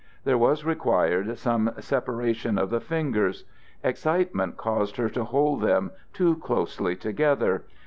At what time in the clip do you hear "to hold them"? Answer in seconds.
5.11-5.91